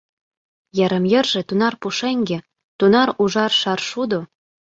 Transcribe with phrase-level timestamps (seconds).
[0.77, 2.37] Йырым-йырже тунар пушеҥге,
[2.77, 4.19] тунар ужар шаршудо!